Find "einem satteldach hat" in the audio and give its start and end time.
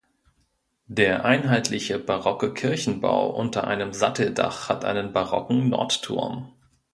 3.67-4.83